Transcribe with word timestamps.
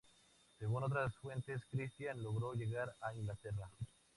Según 0.57 0.83
otras 0.83 1.15
fuentes, 1.19 1.61
Christian 1.69 2.23
logró 2.23 2.55
llegar 2.55 2.95
a 3.01 3.13
Inglaterra. 3.13 3.69